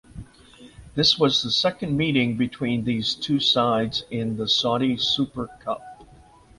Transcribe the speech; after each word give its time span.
This 0.95 1.19
was 1.19 1.43
the 1.43 1.51
second 1.51 1.95
meeting 1.95 2.35
between 2.35 2.85
these 2.85 3.13
two 3.13 3.39
sides 3.39 4.03
in 4.09 4.35
the 4.35 4.47
Saudi 4.47 4.97
Super 4.97 5.45
Cup. 5.59 6.07